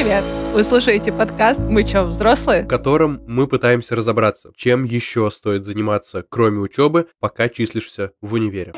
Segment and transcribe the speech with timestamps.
[0.00, 0.24] привет!
[0.54, 6.24] Вы слушаете подкаст «Мы чё, взрослые?», в котором мы пытаемся разобраться, чем еще стоит заниматься,
[6.26, 8.72] кроме учебы, пока числишься в универе.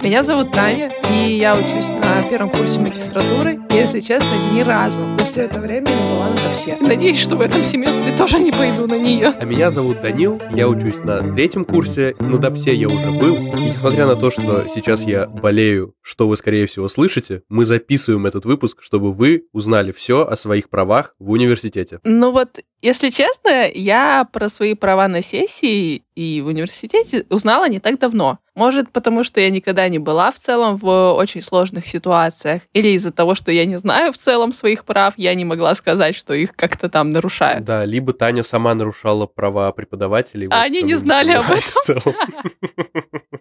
[0.00, 3.58] Меня зовут Таня, и я учусь на первом курсе магистратуры.
[3.70, 6.78] Если честно, ни разу за все это время не была на ТОПСе.
[6.80, 9.32] Надеюсь, что в этом семестре тоже не пойду на нее.
[9.36, 13.34] А меня зовут Данил, я учусь на третьем курсе, на ТОПСе я уже был.
[13.34, 18.26] И несмотря на то, что сейчас я болею, что вы, скорее всего, слышите, мы записываем
[18.26, 21.98] этот выпуск, чтобы вы узнали все о своих правах в университете.
[22.04, 27.78] Ну вот, если честно, я про свои права на сессии и в университете узнала не
[27.78, 28.40] так давно.
[28.56, 33.12] Может, потому что я никогда не была в целом в очень сложных ситуациях, или из-за
[33.12, 36.56] того, что я не знаю в целом своих прав, я не могла сказать, что их
[36.56, 37.64] как-то там нарушают.
[37.64, 40.48] Да, либо Таня сама нарушала права преподавателей.
[40.50, 42.02] А они не знали об этом.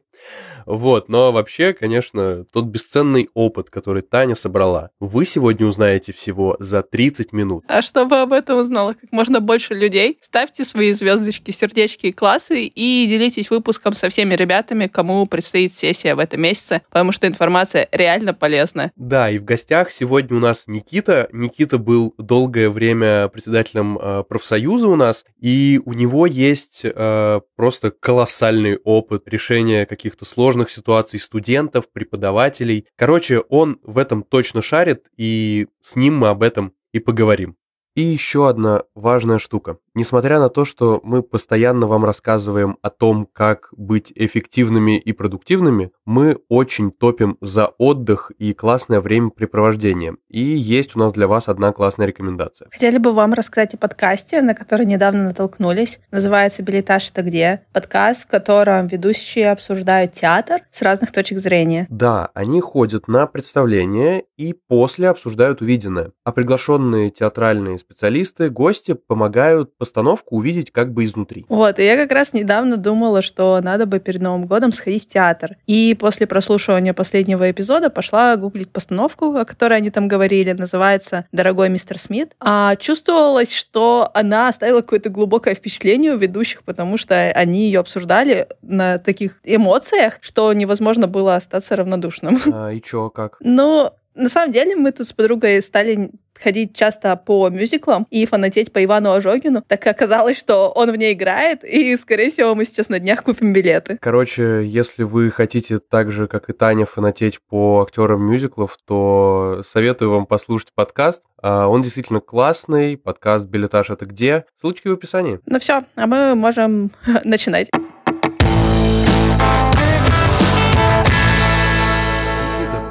[0.67, 6.83] Вот, но вообще, конечно, тот бесценный опыт, который Таня собрала, вы сегодня узнаете всего за
[6.83, 7.63] 30 минут.
[7.67, 12.65] А чтобы об этом узнало как можно больше людей, ставьте свои звездочки, сердечки и классы
[12.65, 17.88] и делитесь выпуском со всеми ребятами, кому предстоит сессия в этом месяце, потому что информация
[17.93, 18.91] реально полезна.
[18.97, 21.29] Да, и в гостях сегодня у нас Никита.
[21.31, 27.91] Никита был долгое время председателем э, профсоюза у нас, и у него есть э, просто
[27.91, 32.88] колоссальный опыт решения каких-то сложных сложных ситуаций студентов, преподавателей.
[32.95, 37.56] Короче, он в этом точно шарит, и с ним мы об этом и поговорим.
[37.98, 39.78] И еще одна важная штука.
[39.95, 45.90] Несмотря на то, что мы постоянно вам рассказываем о том, как быть эффективными и продуктивными,
[46.06, 50.18] мы очень топим за отдых и классное времяпрепровождение.
[50.30, 52.70] И есть у нас для вас одна классная рекомендация.
[52.70, 56.00] Хотели бы вам рассказать о подкасте, на который недавно натолкнулись.
[56.12, 57.62] Называется «Билетаж это где?».
[57.73, 61.88] Подкаст, в котором ведущие обсуждают театр с разных точек зрения.
[61.90, 66.12] Да, они ходят на представления и после обсуждают увиденное.
[66.24, 71.46] А приглашенные театральные специалисты, гости помогают постановку увидеть как бы изнутри.
[71.48, 75.08] Вот, и я как раз недавно думала, что надо бы перед Новым годом сходить в
[75.08, 75.56] театр.
[75.68, 81.70] И после прослушивания последнего эпизода пошла гуглить постановку, о которой они там говорили, называется «Дорогой
[81.70, 82.34] мистер Смит».
[82.40, 88.48] А чувствовалось, что она оставила какое-то глубокое впечатление у ведущих, потому что они ее обсуждали
[88.62, 92.38] на таких эмоциях, что невозможно было остаться равнодушным.
[92.52, 93.38] А, и чё, как?
[93.40, 98.72] Ну, на самом деле мы тут с подругой стали ходить часто по мюзиклам и фанатеть
[98.72, 102.89] по Ивану Ожогину, так оказалось, что он в ней играет, и, скорее всего, мы сейчас
[102.89, 103.97] на днях купим билеты.
[104.00, 110.11] Короче, если вы хотите так же, как и Таня, фанатеть по актерам мюзиклов, то советую
[110.11, 111.23] вам послушать подкаст.
[111.41, 112.97] А, он действительно классный.
[112.97, 115.39] Подкаст «Билетаж это где?» Ссылочки в описании.
[115.45, 116.91] Ну все, а мы можем
[117.23, 117.69] начинать.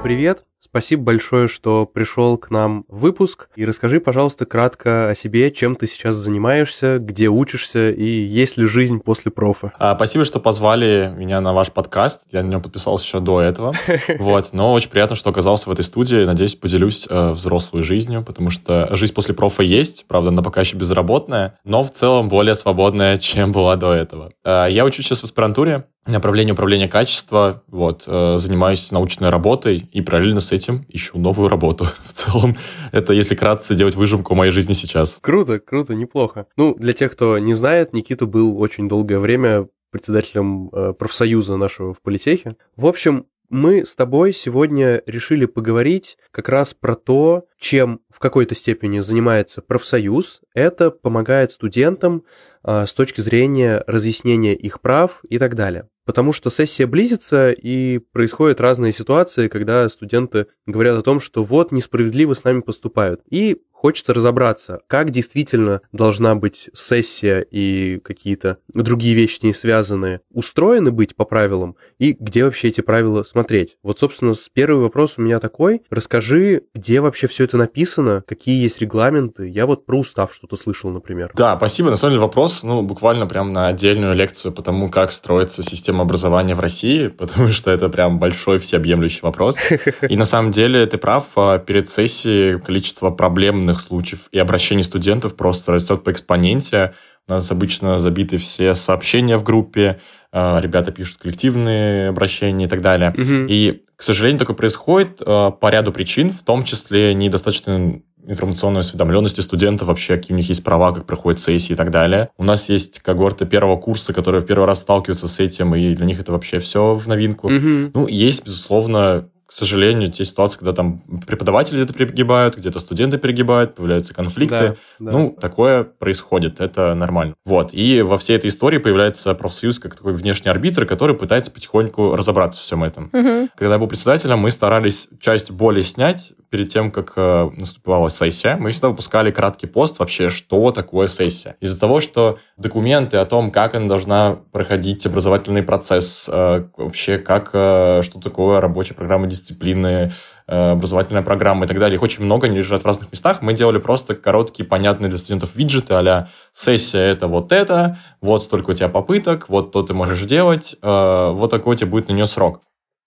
[0.02, 0.44] Привет!
[0.68, 3.48] Спасибо большое, что пришел к нам в выпуск.
[3.54, 8.66] И расскажи, пожалуйста, кратко о себе, чем ты сейчас занимаешься, где учишься и есть ли
[8.66, 9.72] жизнь после профа.
[9.78, 12.26] А, спасибо, что позвали меня на ваш подкаст.
[12.32, 13.74] Я на него подписался еще до этого.
[14.18, 16.24] Вот, но очень приятно, что оказался в этой студии.
[16.24, 20.76] Надеюсь, поделюсь э, взрослой жизнью, потому что жизнь после профа есть, правда, она пока еще
[20.76, 24.32] безработная, но в целом более свободная, чем была до этого.
[24.44, 30.00] Э, я учусь сейчас в аспирантуре, направление управления качества, вот, э, занимаюсь научной работой и
[30.00, 31.86] параллельно с этим ищу новую работу.
[32.04, 32.56] В целом,
[32.92, 35.18] это, если кратко, делать выжимку моей жизни сейчас.
[35.20, 36.46] Круто, круто, неплохо.
[36.56, 41.94] Ну, для тех, кто не знает, Никита был очень долгое время председателем э, профсоюза нашего
[41.94, 42.56] в политехе.
[42.76, 48.54] В общем, мы с тобой сегодня решили поговорить как раз про то, чем в какой-то
[48.54, 50.40] степени занимается профсоюз.
[50.54, 52.24] Это помогает студентам
[52.64, 57.98] э, с точки зрения разъяснения их прав и так далее потому что сессия близится, и
[57.98, 63.20] происходят разные ситуации, когда студенты говорят о том, что вот несправедливо с нами поступают.
[63.28, 70.90] И хочется разобраться, как действительно должна быть сессия и какие-то другие вещи не связанные устроены
[70.90, 73.76] быть по правилам, и где вообще эти правила смотреть.
[73.82, 75.82] Вот, собственно, первый вопрос у меня такой.
[75.90, 79.46] Расскажи, где вообще все это написано, какие есть регламенты.
[79.48, 81.32] Я вот про устав что-то слышал, например.
[81.34, 81.90] Да, спасибо.
[81.90, 86.02] На самом деле вопрос, ну, буквально прям на отдельную лекцию по тому, как строится система
[86.02, 89.56] образования в России, потому что это прям большой всеобъемлющий вопрос.
[90.08, 94.84] И на самом деле ты прав, а перед сессией количество проблем проблемных случаев и обращений
[94.84, 96.94] студентов просто растет по экспоненте.
[97.28, 99.98] У нас обычно забиты все сообщения в группе,
[100.32, 103.10] а, ребята пишут коллективные обращения и так далее.
[103.10, 103.46] Угу.
[103.48, 109.40] И, к сожалению, такое происходит а, по ряду причин, в том числе недостаточно информационной осведомленности
[109.40, 112.28] студентов вообще, какие у них есть права, как проходят сессии и так далее.
[112.36, 116.06] У нас есть когорты первого курса, которые в первый раз сталкиваются с этим, и для
[116.06, 117.46] них это вообще все в новинку.
[117.46, 117.90] Угу.
[117.94, 123.76] Ну, есть, безусловно, к сожалению, те ситуации, когда там преподаватели где-то перегибают, где-то студенты перегибают,
[123.76, 124.56] появляются конфликты.
[124.56, 125.10] Да, да.
[125.12, 127.34] Ну, такое происходит, это нормально.
[127.44, 127.72] Вот.
[127.72, 132.60] И во всей этой истории появляется профсоюз как такой внешний арбитр, который пытается потихоньку разобраться
[132.60, 133.10] в всем этом.
[133.12, 133.50] Угу.
[133.56, 138.56] Когда я был председателем, мы старались часть боли снять, перед тем, как э, наступала сессия,
[138.56, 141.56] мы всегда выпускали краткий пост вообще, что такое сессия.
[141.60, 147.50] Из-за того, что документы о том, как она должна проходить образовательный процесс, э, вообще как,
[147.52, 150.12] э, что такое рабочая программа дисциплины,
[150.46, 151.96] э, образовательная программа и так далее.
[151.96, 153.42] Их очень много, они лежат в разных местах.
[153.42, 158.70] Мы делали просто короткие, понятные для студентов виджеты а сессия– это вот это, вот столько
[158.70, 162.12] у тебя попыток, вот то ты можешь делать, э, вот такой у тебя будет на
[162.12, 162.60] нее срок.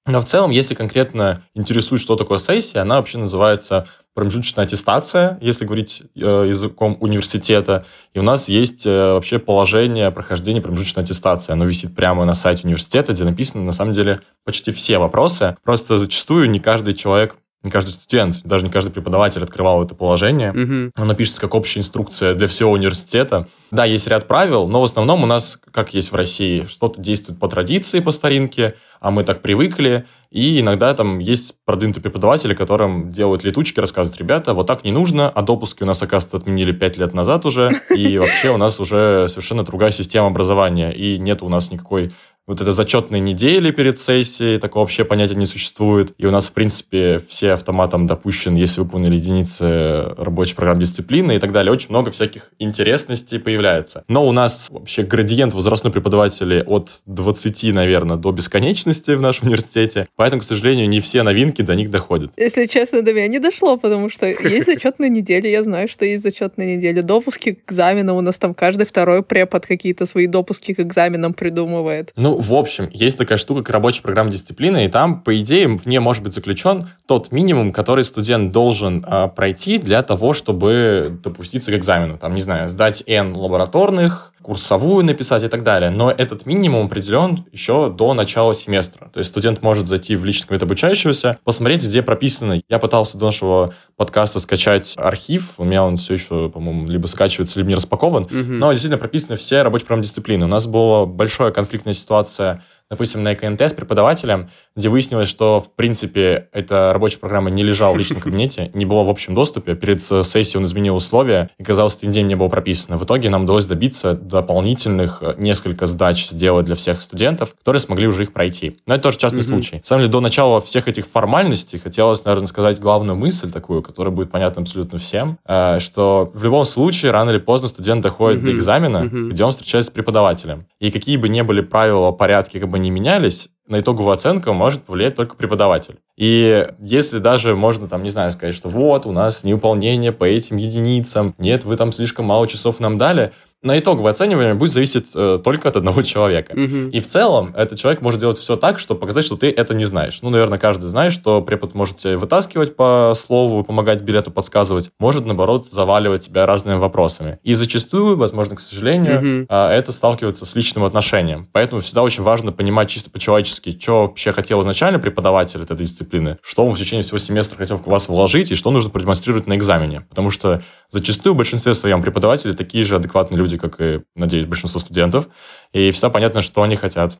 [0.05, 5.65] Но в целом, если конкретно интересует, что такое сессия, она вообще называется промежуточная аттестация, если
[5.65, 7.85] говорить э, языком университета.
[8.13, 11.53] И у нас есть э, вообще положение прохождения промежуточной аттестации.
[11.53, 15.55] Оно висит прямо на сайте университета, где написано, на самом деле, почти все вопросы.
[15.63, 20.51] Просто зачастую не каждый человек не каждый студент, даже не каждый преподаватель открывал это положение.
[20.51, 20.91] Угу.
[20.95, 23.47] Оно пишется как общая инструкция для всего университета.
[23.71, 27.39] Да, есть ряд правил, но в основном у нас, как есть в России, что-то действует
[27.39, 30.06] по традиции, по старинке, а мы так привыкли.
[30.31, 35.27] И иногда там есть продвинутые преподаватели, которым делают летучки, рассказывают, ребята, вот так не нужно,
[35.27, 39.27] а допуски у нас, оказывается, отменили 5 лет назад уже, и вообще у нас уже
[39.27, 42.13] совершенно другая система образования, и нет у нас никакой
[42.49, 46.15] вот это зачетные недели перед сессией, такого вообще понятия не существует.
[46.17, 51.39] И у нас, в принципе, все автоматом допущены, если выполнили единицы рабочей программы дисциплины и
[51.39, 51.71] так далее.
[51.71, 54.03] Очень много всяких интересностей появляется.
[54.07, 60.07] Но у нас вообще градиент возрастной преподавателей от 20, наверное, до бесконечности в нашем университете.
[60.15, 62.33] Поэтому, к сожалению, не все новинки до них доходят.
[62.35, 66.23] Если честно, до меня не дошло, потому что есть зачетные недели, я знаю, что есть
[66.23, 67.01] зачетные недели.
[67.01, 72.11] Допуски к экзаменам, у нас там каждый второй препод какие-то свои допуски к экзаменам придумывает.
[72.15, 75.86] Ну, в общем, есть такая штука, как рабочая программа дисциплины, и там, по идее, в
[75.86, 81.69] ней может быть заключен тот минимум, который студент должен э, пройти для того, чтобы допуститься
[81.71, 82.18] к экзамену.
[82.18, 85.91] Там, не знаю, сдать N лабораторных, курсовую написать и так далее.
[85.91, 89.07] Но этот минимум определен еще до начала семестра.
[89.13, 92.59] То есть студент может зайти в личный кабинет обучающегося, посмотреть, где прописано.
[92.67, 95.53] Я пытался до нашего подкаста скачать архив.
[95.59, 98.23] У меня он все еще, по-моему, либо скачивается, либо не распакован.
[98.23, 98.33] Угу.
[98.33, 100.45] Но действительно прописаны все рабочие программы дисциплины.
[100.45, 105.74] У нас была большая конфликтная ситуация допустим, на ЭКНТ с преподавателем, где выяснилось, что, в
[105.75, 109.75] принципе, эта рабочая программа не лежала в личном кабинете, не была в общем доступе.
[109.75, 112.97] Перед сессией он изменил условия, и, казалось, один день не было прописано.
[112.97, 118.07] В итоге нам удалось добиться дополнительных э, несколько сдач сделать для всех студентов, которые смогли
[118.07, 118.77] уже их пройти.
[118.88, 119.44] Но это тоже частный mm-hmm.
[119.44, 119.75] случай.
[119.77, 124.13] На самом деле, до начала всех этих формальностей хотелось, наверное, сказать главную мысль такую, которая
[124.13, 128.45] будет понятна абсолютно всем, э, что в любом случае, рано или поздно студент доходит mm-hmm.
[128.45, 129.30] до экзамена, mm-hmm.
[129.30, 130.65] где он встречается с преподавателем.
[130.80, 134.83] И какие бы ни были правила, порядки, как бы не менялись, на итоговую оценку может
[134.83, 135.99] повлиять только преподаватель.
[136.17, 140.57] И если даже можно, там, не знаю, сказать, что вот, у нас неуполнение по этим
[140.57, 143.31] единицам, нет, вы там слишком мало часов нам дали,
[143.61, 146.53] на итоговое оценивание будет зависеть э, только от одного человека.
[146.53, 146.89] Угу.
[146.91, 149.85] И в целом этот человек может делать все так, чтобы показать, что ты это не
[149.85, 150.19] знаешь.
[150.21, 155.25] Ну, наверное, каждый знает, что препод может тебя вытаскивать по слову, помогать билету подсказывать, может,
[155.25, 157.39] наоборот, заваливать тебя разными вопросами.
[157.44, 159.47] И зачастую, возможно, к сожалению, угу.
[159.50, 161.49] э, это сталкивается с личным отношением.
[161.51, 166.66] Поэтому всегда очень важно понимать чисто по-человечески, что вообще хотел изначально преподаватель этой дисциплины, что
[166.66, 170.01] он в течение всего семестра хотел в вас вложить и что нужно продемонстрировать на экзамене.
[170.09, 174.79] Потому что зачастую в большинстве своем преподаватели такие же адекватные люди, как и, надеюсь, большинство
[174.79, 175.27] студентов,
[175.71, 177.17] и всегда понятно, что они хотят.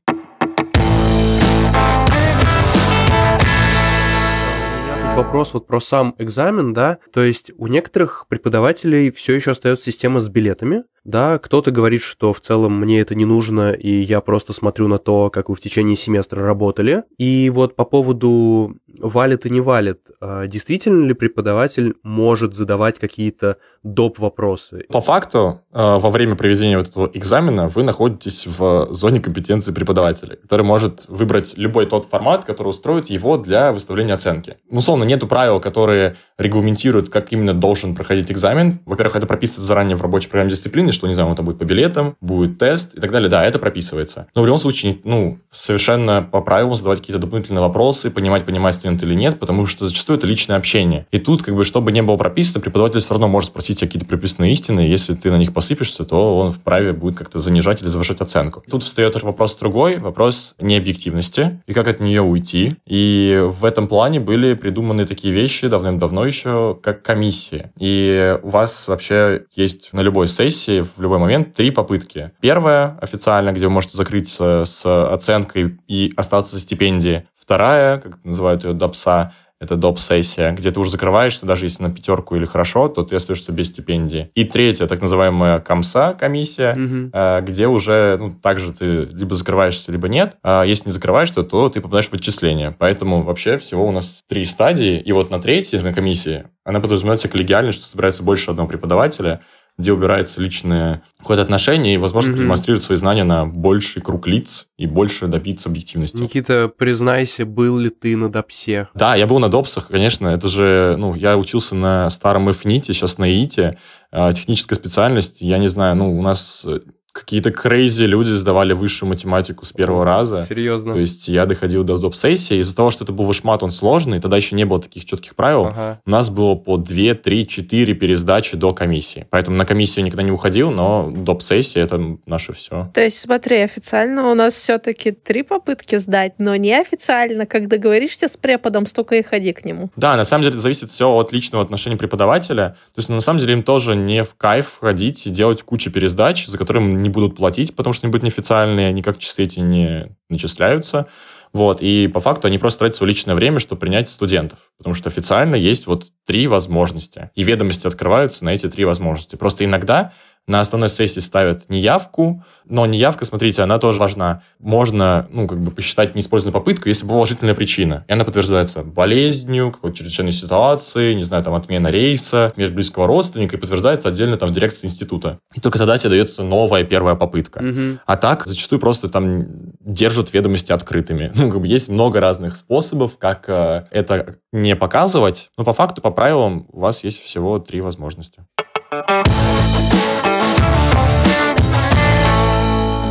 [5.20, 10.22] Вопрос вот про сам экзамен, да, то есть у некоторых преподавателей все еще остается система
[10.22, 14.54] с билетами, да, кто-то говорит, что в целом мне это не нужно, и я просто
[14.54, 17.04] смотрю на то, как вы в течение семестра работали.
[17.18, 23.58] И вот по поводу валит и не валит, а действительно ли преподаватель может задавать какие-то
[23.84, 24.20] доп.
[24.20, 24.86] вопросы?
[24.90, 30.36] По факту, а, во время проведения вот этого экзамена вы находитесь в зоне компетенции преподавателя,
[30.36, 34.58] который может выбрать любой тот формат, который устроит его для выставления оценки.
[34.70, 38.80] Ну, условно, нету правил, которые регламентируют, как именно должен проходить экзамен.
[38.86, 42.16] Во-первых, это прописывается заранее в рабочей программе дисциплины, что, не знаю, это будет по билетам,
[42.22, 43.30] будет тест и так далее.
[43.30, 44.28] Да, это прописывается.
[44.36, 49.04] Но в любом случае, ну, совершенно по правилам задавать какие-то дополнительные вопросы, понимать, понимать студент
[49.04, 51.06] или нет, потому что зачастую это личное общение.
[51.12, 54.08] И тут, как бы, чтобы не было прописано, преподаватель все равно может спросить тебя какие-то
[54.08, 58.22] прописанные истины, если ты на них посыпешься, то он вправе будет как-то занижать или завышать
[58.22, 58.64] оценку.
[58.70, 62.76] Тут встает вопрос другой, вопрос необъективности, и как от нее уйти.
[62.86, 67.72] И в этом плане были придуманы такие вещи давным-давно еще, как комиссии.
[67.80, 72.32] И у вас вообще есть на любой сессии в любой момент три попытки.
[72.42, 77.24] Первая официально, где вы можете закрыть с оценкой и остаться со стипендией.
[77.36, 82.36] Вторая, как называют ее, допса, это доп-сессия, где ты уже закрываешься, даже если на пятерку
[82.36, 84.32] или хорошо, то ты остаешься без стипендии.
[84.34, 87.46] И третья, так называемая комса, комиссия, угу.
[87.46, 90.38] где уже ну, также ты либо закрываешься, либо нет.
[90.44, 92.74] А если не закрываешься, то ты попадаешь в отчисление.
[92.78, 95.00] Поэтому вообще всего у нас три стадии.
[95.00, 99.42] И вот на третьей, на комиссии, она подразумевается коллегиально, что собирается больше одного преподавателя,
[99.80, 102.40] где убирается личное какое-то отношение и возможность mm-hmm.
[102.40, 106.18] продемонстрировать свои знания на больший круг лиц и больше добиться объективности.
[106.18, 108.90] Никита, признайся, был ли ты на допсе?
[108.94, 110.28] Да, я был на допсах, конечно.
[110.28, 113.78] Это же, ну, я учился на старом FNIT, сейчас на ИИТе,
[114.12, 115.42] а, техническая специальность.
[115.42, 116.68] Я не знаю, ну, у нас
[117.12, 120.40] какие-то крейзи люди сдавали высшую математику с первого раза.
[120.40, 120.94] Серьезно?
[120.94, 122.58] То есть я доходил до доп-сессии.
[122.58, 125.68] Из-за того, что это был вышмат, он сложный, тогда еще не было таких четких правил,
[125.68, 126.02] ага.
[126.06, 129.28] у нас было по 2, 3, 4 пересдачи до комиссии.
[129.30, 132.90] Поэтому на комиссию никогда не уходил, но доп-сессия— это наше все.
[132.94, 138.38] То есть смотри, официально у нас все-таки три попытки сдать, но неофициально, как договоришься с
[138.38, 139.90] преподом, столько и ходи к нему.
[139.96, 142.78] Да, на самом деле это зависит все от личного отношения преподавателя.
[142.94, 145.92] То есть ну, на самом деле им тоже не в кайф ходить и делать кучу
[145.92, 150.16] пересдач, за которые не будут платить, потому что они будут неофициальные, никак часы эти не
[150.30, 151.08] начисляются.
[151.52, 154.60] Вот, и по факту они просто тратят свое личное время, чтобы принять студентов.
[154.78, 157.32] Потому что официально есть вот три возможности.
[157.34, 159.36] И ведомости открываются на эти три возможности.
[159.36, 160.14] Просто иногда
[160.50, 164.42] на основной сессии ставят неявку, но неявка, смотрите, она тоже важна.
[164.60, 168.04] Можно, ну, как бы посчитать неиспользованную попытку, если была положительная причина.
[168.08, 173.58] И она подтверждается болезнью, какой-то чрезвычайной ситуацией, не знаю, там, отмена рейса, смерть близкого родственника,
[173.58, 175.40] и подтверждается отдельно там в дирекции института.
[175.54, 177.60] И только тогда тебе дается новая первая попытка.
[177.60, 178.00] Угу.
[178.08, 179.46] А так, зачастую просто там
[179.82, 181.32] держат ведомости открытыми.
[181.40, 186.02] Ну, как бы есть много разных способов, как э, это не показывать, но по факту,
[186.02, 188.44] по правилам, у вас есть всего три возможности.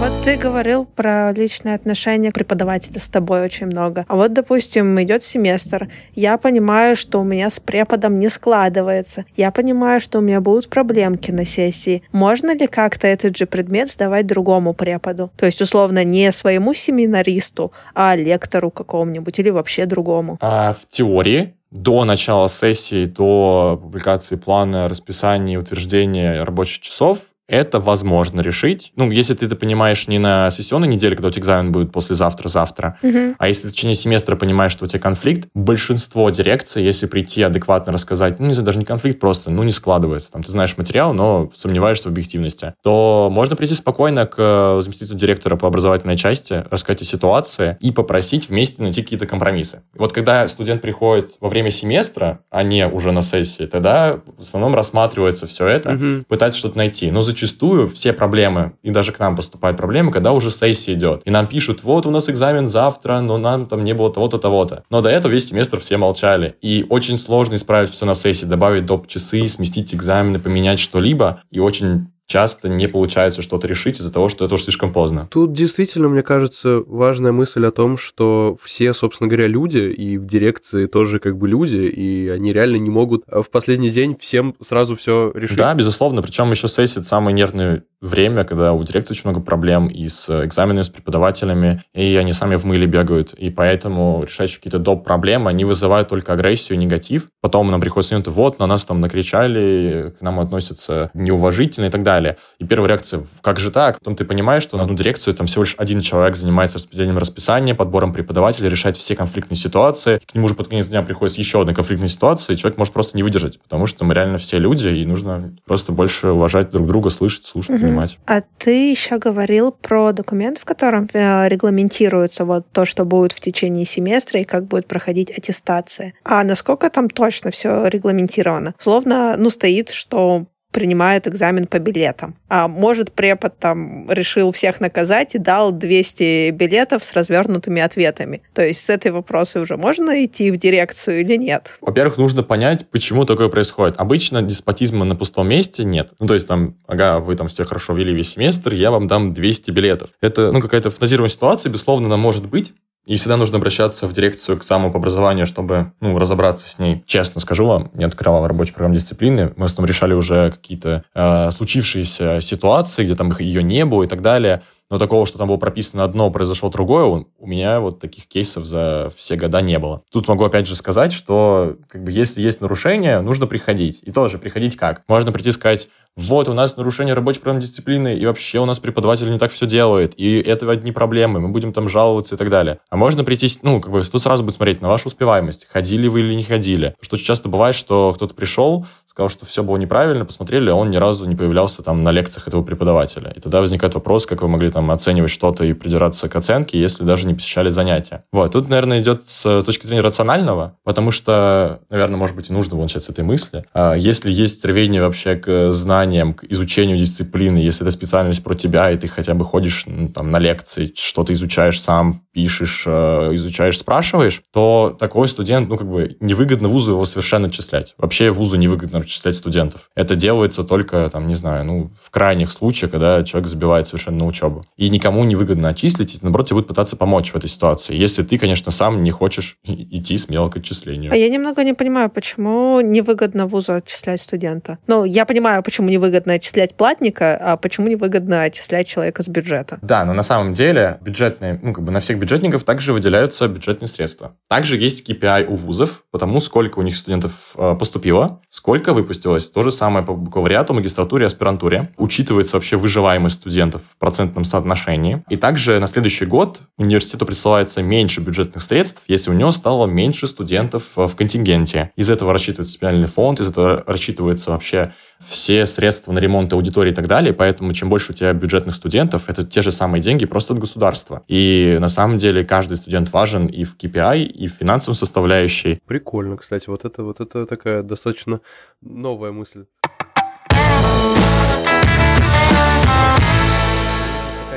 [0.09, 4.07] Вот ты говорил про личные отношения преподавателя с тобой очень много.
[4.09, 5.91] А вот, допустим, идет семестр.
[6.15, 9.27] Я понимаю, что у меня с преподом не складывается.
[9.37, 12.03] Я понимаю, что у меня будут проблемки на сессии.
[12.11, 15.31] Можно ли как-то этот же предмет сдавать другому преподу?
[15.37, 20.39] То есть, условно, не своему семинаристу, а лектору какому-нибудь или вообще другому?
[20.41, 27.19] А в теории до начала сессии, до публикации плана, расписания и утверждения рабочих часов
[27.49, 28.93] это возможно решить.
[28.95, 32.99] Ну, если ты это понимаешь не на сессионной неделе, когда у тебя экзамен будет послезавтра-завтра,
[33.03, 33.35] угу.
[33.39, 37.93] а если в течение семестра понимаешь, что у тебя конфликт, большинство дирекций, если прийти адекватно
[37.93, 40.31] рассказать, ну, не знаю, даже не конфликт, просто, ну, не складывается.
[40.31, 45.17] Там, ты знаешь материал, но сомневаешься в объективности, то можно прийти спокойно к э, заместителю
[45.17, 49.83] директора по образовательной части, рассказать о ситуации и попросить вместе найти какие-то компромиссы.
[49.95, 54.75] Вот когда студент приходит во время семестра, а не уже на сессии, тогда в основном
[54.75, 56.25] рассматривается все это, угу.
[56.29, 57.11] пытается что-то найти.
[57.11, 61.23] Но зачастую все проблемы, и даже к нам поступают проблемы, когда уже сессия идет.
[61.25, 64.83] И нам пишут, вот у нас экзамен завтра, но нам там не было того-то, того-то.
[64.91, 66.57] Но до этого весь семестр все молчали.
[66.61, 69.07] И очень сложно исправить все на сессии, добавить доп.
[69.07, 71.41] часы, сместить экзамены, поменять что-либо.
[71.51, 75.27] И очень часто не получается что-то решить из-за того, что это уже слишком поздно.
[75.31, 80.27] Тут действительно, мне кажется, важная мысль о том, что все, собственно говоря, люди, и в
[80.27, 84.95] дирекции тоже как бы люди, и они реально не могут в последний день всем сразу
[84.95, 85.57] все решить.
[85.57, 86.23] Да, безусловно.
[86.23, 90.29] Причем еще сессия это самый нервный время, когда у директора очень много проблем и с
[90.45, 93.33] экзаменами, с преподавателями, и они сами в мыле бегают.
[93.33, 95.05] И поэтому решать какие-то доп.
[95.05, 97.27] проблемы, они вызывают только агрессию, негатив.
[97.41, 102.03] Потом нам приходят студенты, вот, на нас там накричали, к нам относятся неуважительно и так
[102.03, 102.18] далее.
[102.59, 103.99] И первая реакция, как же так?
[103.99, 107.75] Потом ты понимаешь, что на одну дирекцию там всего лишь один человек занимается распределением расписания,
[107.75, 110.21] подбором преподавателей, решает все конфликтные ситуации.
[110.27, 113.17] К нему уже под конец дня приходит еще одна конфликтная ситуация, и человек может просто
[113.17, 117.11] не выдержать, потому что мы реально все люди, и нужно просто больше уважать друг друга,
[117.11, 118.19] слышать, слушать, понимать.
[118.27, 123.41] А ты еще говорил про документ, в котором э, регламентируется вот то, что будет в
[123.41, 126.15] течение семестра и как будет проходить аттестация.
[126.25, 128.75] А насколько там точно все регламентировано?
[128.79, 132.37] Словно, ну, стоит, что принимает экзамен по билетам.
[132.49, 138.43] А может, препод там решил всех наказать и дал 200 билетов с развернутыми ответами.
[138.55, 141.79] То есть с этой вопросой уже можно идти в дирекцию или нет?
[141.81, 143.95] Во-первых, нужно понять, почему такое происходит.
[143.99, 146.13] Обычно деспотизма на пустом месте нет.
[146.19, 149.33] Ну, то есть там, ага, вы там все хорошо вели весь семестр, я вам дам
[149.33, 150.11] 200 билетов.
[150.21, 152.75] Это, ну, какая-то фантазированная ситуация, безусловно, она может быть,
[153.09, 157.03] и всегда нужно обращаться в дирекцию к самому по образованию, чтобы ну, разобраться с ней.
[157.07, 159.55] Честно скажу вам, не открывал рабочий программ дисциплины.
[159.57, 164.07] Мы с ним решали уже какие-то э, случившиеся ситуации, где там ее не было и
[164.07, 164.63] так далее.
[164.91, 169.11] Но такого, что там было прописано одно, произошло другое, у меня вот таких кейсов за
[169.15, 170.03] все года не было.
[170.11, 174.01] Тут могу опять же сказать, что как бы если есть нарушение, нужно приходить.
[174.03, 175.03] И тоже приходить как?
[175.09, 178.81] Можно прийти и сказать, вот, у нас нарушение рабочей программной дисциплины, и вообще у нас
[178.81, 182.51] преподаватель не так все делает, и это одни проблемы, мы будем там жаловаться и так
[182.51, 182.81] далее.
[182.91, 186.21] А можно прийти, ну, как бы тут сразу будет смотреть на вашу успеваемость, ходили вы
[186.21, 186.97] или не ходили.
[187.01, 188.85] Что часто бывает, что кто-то пришел,
[189.19, 192.47] сказал, что все было неправильно, посмотрели, а он ни разу не появлялся там на лекциях
[192.47, 193.33] этого преподавателя.
[193.35, 197.03] И тогда возникает вопрос, как вы могли там оценивать что-то и придираться к оценке, если
[197.03, 198.23] даже не посещали занятия.
[198.31, 202.77] Вот, тут, наверное, идет с точки зрения рационального, потому что, наверное, может быть, и нужно
[202.77, 203.65] начать с этой мысли.
[203.75, 208.89] А если есть рвение вообще к знаниям, к изучению дисциплины, если это специальность про тебя,
[208.93, 213.77] и ты хотя бы ходишь ну, там, на лекции, что-то изучаешь сам, пишешь, э, изучаешь,
[213.77, 217.97] спрашиваешь, то такой студент, ну, как бы, невыгодно вузу его совершенно отчислять.
[217.99, 219.91] Вообще вузу невыгодно отчислять студентов.
[219.97, 224.27] Это делается только, там, не знаю, ну, в крайних случаях, когда человек забивает совершенно на
[224.27, 224.65] учебу.
[224.77, 228.39] И никому невыгодно отчислить, и, наоборот, тебе будет пытаться помочь в этой ситуации, если ты,
[228.39, 231.11] конечно, сам не хочешь идти смело к отчислению.
[231.11, 234.79] А я немного не понимаю, почему невыгодно вузу отчислять студента.
[234.87, 239.81] Ну, я понимаю, почему невыгодно отчислять платника, а почему невыгодно отчислять человека с бюджета.
[239.83, 243.89] Да, но на самом деле бюджетные, ну, как бы на всех бюджетников также выделяются бюджетные
[243.89, 244.37] средства.
[244.49, 249.51] Также есть KPI у вузов, потому сколько у них студентов э, поступило, сколько выпустилось.
[249.51, 251.95] То же самое по бакалавриату, магистратуре, аспирантуре.
[251.97, 255.25] Учитывается вообще выживаемость студентов в процентном соотношении.
[255.31, 260.27] И также на следующий год университету присылается меньше бюджетных средств, если у него стало меньше
[260.27, 261.93] студентов э, в контингенте.
[261.97, 264.93] Из этого рассчитывается специальный фонд, из этого рассчитывается вообще
[265.25, 269.25] все средства на ремонт аудитории и так далее, поэтому чем больше у тебя бюджетных студентов,
[269.27, 271.23] это те же самые деньги просто от государства.
[271.27, 275.81] И на самом деле каждый студент важен и в KPI, и в финансовой составляющей.
[275.87, 278.41] Прикольно, кстати, вот это, вот это такая достаточно
[278.81, 279.65] новая мысль.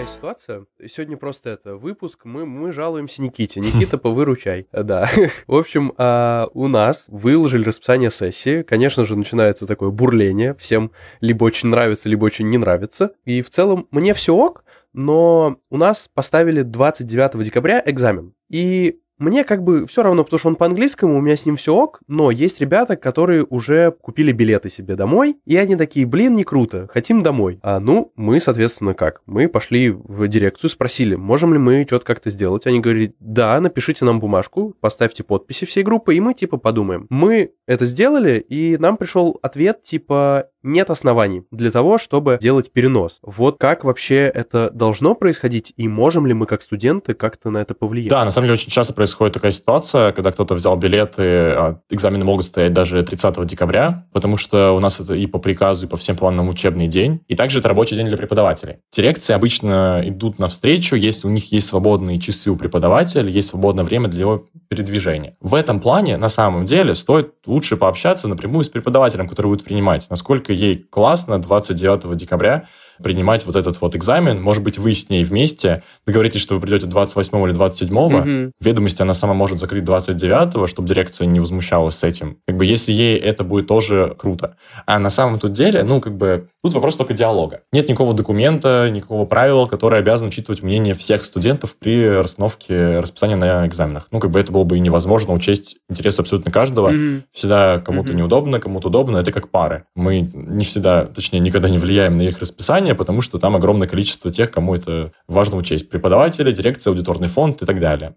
[0.02, 0.66] такая ситуация.
[0.88, 2.26] Сегодня просто это выпуск.
[2.26, 3.60] Мы, мы жалуемся Никите.
[3.62, 4.68] Никита, повыручай.
[4.72, 5.10] Да.
[5.48, 8.64] В общем, а, у нас выложили расписание сессии.
[8.64, 10.56] Конечно же, начинается такое бурление.
[10.56, 13.12] Всем либо очень нравится, либо очень не нравится.
[13.26, 14.64] И в целом мне все ок,
[14.94, 18.34] но у нас поставили 29 декабря экзамен.
[18.50, 21.76] И мне как бы все равно, потому что он по-английскому, у меня с ним все
[21.76, 26.44] ок, но есть ребята, которые уже купили билеты себе домой, и они такие, блин, не
[26.44, 27.60] круто, хотим домой.
[27.62, 29.22] А ну, мы, соответственно, как?
[29.28, 32.66] Мы пошли в дирекцию, спросили, можем ли мы что-то как-то сделать.
[32.66, 37.06] Они говорят, да, напишите нам бумажку, поставьте подписи всей группы, и мы типа подумаем.
[37.12, 43.20] Мы это сделали, и нам пришел ответ типа, нет оснований для того, чтобы делать перенос.
[43.24, 47.74] Вот как вообще это должно происходить, и можем ли мы как студенты как-то на это
[47.74, 48.10] повлиять?
[48.10, 52.26] Да, на самом деле очень часто происходит такая ситуация, когда кто-то взял билеты, а экзамены
[52.26, 55.98] могут стоять даже 30 декабря, потому что у нас это и по приказу, и по
[55.98, 58.78] всем планам учебный день, и также это рабочий день для преподавателей.
[58.92, 64.08] Дирекции обычно идут навстречу, если у них есть свободные часы у преподавателя, есть свободное время
[64.08, 65.36] для его передвижения.
[65.40, 70.08] В этом плане, на самом деле, стоит лучше пообщаться напрямую с преподавателем, который будет принимать,
[70.10, 72.68] насколько насколько ей классно 29 декабря
[73.02, 74.42] принимать вот этот вот экзамен.
[74.42, 78.52] Может быть, вы с ней вместе договоритесь, что вы придете 28 или 27 угу.
[78.60, 82.38] Ведомости она сама может закрыть 29 чтобы дирекция не возмущалась с этим.
[82.48, 84.56] Как бы если ей это будет тоже круто.
[84.86, 87.62] А на самом тут деле, ну, как бы, тут вопрос только диалога.
[87.72, 93.68] Нет никакого документа, никакого правила, которое обязан учитывать мнение всех студентов при расстановке расписания на
[93.68, 94.08] экзаменах.
[94.12, 96.90] Ну, как бы это было бы и невозможно учесть интересы абсолютно каждого.
[96.90, 97.24] Угу.
[97.32, 98.20] Всегда кому-то угу.
[98.20, 99.18] неудобно, кому-то удобно.
[99.18, 99.86] Это как пары.
[99.96, 104.32] Мы не всегда, точнее, никогда не влияем на их расписание, потому что там огромное количество
[104.32, 105.90] тех, кому это важно учесть.
[105.90, 108.16] Преподаватели, дирекция, аудиторный фонд и так далее.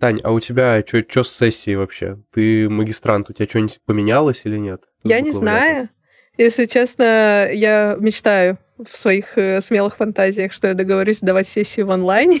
[0.00, 2.18] Тань, а у тебя что с сессией вообще?
[2.32, 4.89] Ты магистрант, у тебя что-нибудь поменялось или нет?
[5.04, 5.88] Я не знаю.
[6.36, 11.90] Если честно, я мечтаю в своих э, смелых фантазиях, что я договорюсь давать сессию в
[11.90, 12.40] онлайне.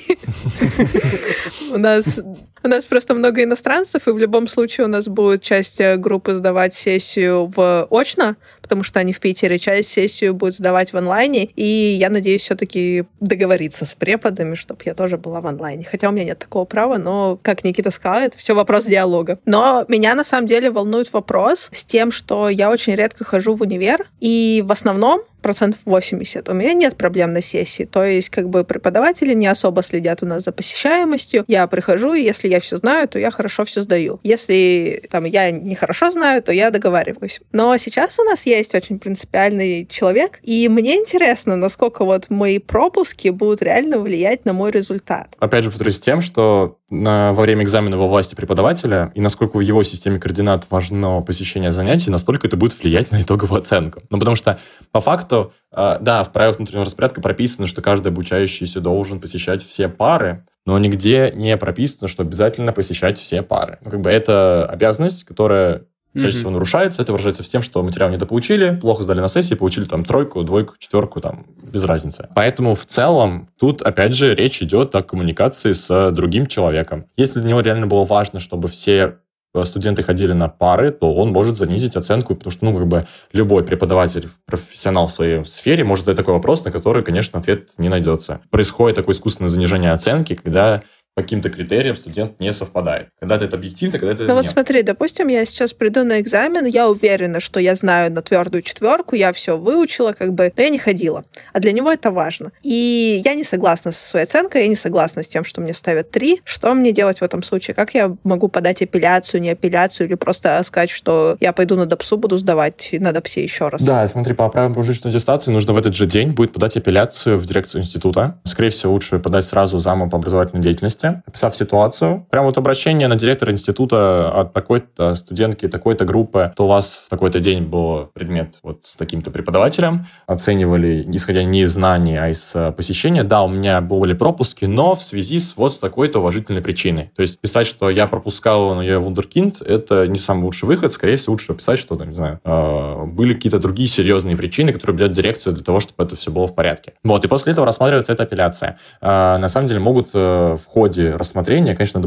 [1.72, 2.20] У нас
[2.62, 6.34] у нас просто много иностранцев, и в любом случае у нас будет часть э, группы
[6.34, 11.46] сдавать сессию в очно, потому что они в Питере, часть сессию будут сдавать в онлайне,
[11.56, 15.86] и я надеюсь все-таки договориться с преподами, чтобы я тоже была в онлайне.
[15.90, 19.38] Хотя у меня нет такого права, но, как Никита сказал, это все вопрос диалога.
[19.46, 23.62] Но меня на самом деле волнует вопрос с тем, что я очень редко хожу в
[23.62, 26.48] универ, и в основном процентов 80.
[26.48, 27.84] У меня нет проблем на сессии.
[27.84, 31.44] То есть, как бы преподаватели не особо следят у нас за посещаемостью.
[31.48, 34.20] Я прихожу, и если я все знаю, то я хорошо все сдаю.
[34.22, 37.40] Если там я не хорошо знаю, то я договариваюсь.
[37.52, 43.28] Но сейчас у нас есть очень принципиальный человек, и мне интересно, насколько вот мои пропуски
[43.28, 45.36] будут реально влиять на мой результат.
[45.38, 49.60] Опять же, повторюсь тем, что на, во время экзамена во власти преподавателя и насколько в
[49.60, 54.02] его системе координат важно посещение занятий, настолько это будет влиять на итоговую оценку.
[54.10, 54.58] Ну, потому что
[54.90, 59.88] по факту, э, да, в правилах внутреннего распорядка прописано, что каждый обучающийся должен посещать все
[59.88, 63.78] пары, но нигде не прописано, что обязательно посещать все пары.
[63.82, 67.02] Ну, как бы это обязанность, которая чаще всего нарушается.
[67.02, 70.74] Это выражается в тем, что материал недополучили, плохо сдали на сессии, получили там тройку, двойку,
[70.78, 72.28] четверку, там, без разницы.
[72.34, 77.06] Поэтому в целом тут, опять же, речь идет о коммуникации с другим человеком.
[77.16, 79.18] Если для него реально было важно, чтобы все
[79.54, 83.06] э, студенты ходили на пары, то он может занизить оценку, потому что, ну, как бы
[83.32, 87.88] любой преподаватель, профессионал в своей сфере может задать такой вопрос, на который, конечно, ответ не
[87.88, 88.40] найдется.
[88.50, 90.82] Происходит такое искусственное занижение оценки, когда
[91.22, 93.08] каким-то критериям студент не совпадает.
[93.20, 94.36] Когда-то это объективно, когда-то Ну нет.
[94.36, 98.62] вот смотри, допустим, я сейчас приду на экзамен, я уверена, что я знаю на твердую
[98.62, 101.24] четверку, я все выучила, как бы, но я не ходила.
[101.52, 102.52] А для него это важно.
[102.62, 106.10] И я не согласна со своей оценкой, я не согласна с тем, что мне ставят
[106.10, 106.40] три.
[106.44, 107.74] Что мне делать в этом случае?
[107.74, 112.16] Как я могу подать апелляцию, не апелляцию, или просто сказать, что я пойду на ДОПСу,
[112.16, 113.82] буду сдавать на ДОПСе еще раз?
[113.82, 117.46] Да, смотри, по правилам промежуточной аттестации нужно в этот же день будет подать апелляцию в
[117.46, 118.38] дирекцию института.
[118.44, 122.26] Скорее всего, лучше подать сразу заму по образовательной деятельности, описав ситуацию.
[122.30, 127.10] Прям вот обращение на директора института от такой-то студентки, такой-то группы, то у вас в
[127.10, 132.52] такой-то день был предмет вот с таким-то преподавателем, оценивали, исходя не из знаний, а из
[132.54, 133.24] э, посещения.
[133.24, 137.10] Да, у меня были пропуски, но в связи с вот с такой-то уважительной причиной.
[137.16, 140.92] То есть писать, что я пропускал, но я вундеркинд, это не самый лучший выход.
[140.92, 144.96] Скорее всего, лучше писать, что, там, не знаю, э, были какие-то другие серьезные причины, которые
[144.96, 146.94] бьют дирекцию для того, чтобы это все было в порядке.
[147.04, 148.78] Вот, и после этого рассматривается эта апелляция.
[149.00, 152.00] Э, на самом деле могут в ходе рассмотрения, конечно,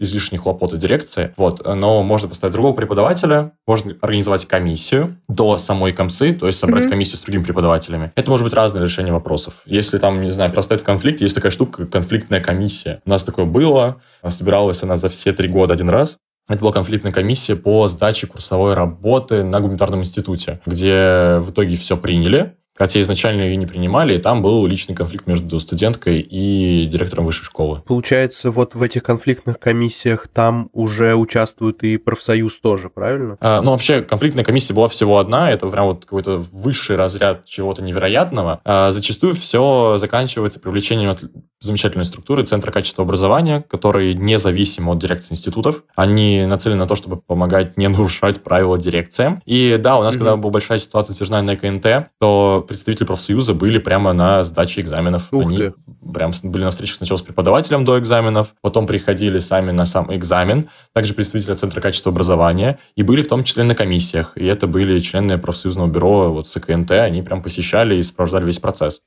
[0.00, 6.32] излишних хлопот дирекции, вот, но можно поставить другого преподавателя, можно организовать комиссию до самой комсы,
[6.32, 6.92] то есть собрать Мгм.
[6.92, 8.10] комиссию с другими преподавателями.
[8.16, 9.60] Это может быть разное решение вопросов.
[9.66, 13.02] Если там, не знаю, простоит в конфликте, есть такая штука, как конфликтная комиссия.
[13.04, 16.16] У нас такое было, собиралась она за все три года один раз.
[16.48, 21.96] Это была конфликтная комиссия по сдаче курсовой работы на гуманитарном институте, где в итоге все
[21.96, 27.24] приняли, хотя изначально ее не принимали, и там был личный конфликт между студенткой и директором
[27.24, 27.82] высшей школы.
[27.86, 33.36] Получается, вот в этих конфликтных комиссиях там уже участвует и профсоюз тоже, правильно?
[33.40, 37.82] А, Ну, вообще, конфликтная комиссия была всего одна, это прям вот какой-то высший разряд чего-то
[37.82, 38.60] невероятного.
[38.64, 41.24] А зачастую все заканчивается привлечением от
[41.60, 45.82] замечательной структуры Центра качества образования, который независим от дирекции институтов.
[45.94, 49.42] Они нацелены на то, чтобы помогать не нарушать правила дирекциям.
[49.44, 50.24] И да, у нас, Мгм.
[50.24, 55.32] когда была большая ситуация затяжная на КНТ, то представители профсоюза были прямо на сдаче экзаменов.
[55.32, 55.74] Ух Они ты.
[56.12, 60.68] прям были на встречах сначала с преподавателем до экзаменов, потом приходили сами на сам экзамен,
[60.92, 64.32] также представители Центра качества образования, и были в том числе на комиссиях.
[64.36, 68.58] И это были члены профсоюзного бюро вот, с КНТ, они прям посещали и сопровождали весь
[68.58, 69.00] процесс.